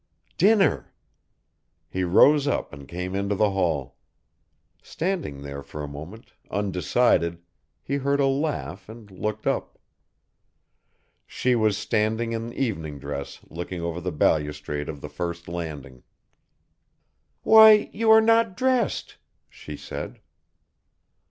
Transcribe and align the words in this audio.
Dinner! 0.35 0.91
He 1.87 2.03
rose 2.03 2.47
up 2.47 2.73
and 2.73 2.87
came 2.87 3.13
into 3.13 3.35
the 3.35 3.51
hall. 3.51 3.97
Standing 4.81 5.43
there 5.43 5.61
for 5.61 5.83
a 5.83 5.87
moment, 5.87 6.33
undecided, 6.49 7.37
he 7.83 7.97
heard 7.97 8.19
a 8.19 8.25
laugh 8.25 8.89
and 8.89 9.11
looked 9.11 9.45
up. 9.45 9.77
She 11.27 11.53
was 11.53 11.77
standing 11.77 12.31
in 12.31 12.51
evening 12.53 12.97
dress 12.97 13.41
looking 13.47 13.81
over 13.81 14.01
the 14.01 14.11
balustrade 14.11 14.89
of 14.89 15.01
the 15.01 15.07
first 15.07 15.47
landing. 15.47 16.01
"Why, 17.43 17.91
you 17.93 18.09
are 18.09 18.21
not 18.21 18.57
dressed!" 18.57 19.17
she 19.51 19.77
said. 19.77 20.19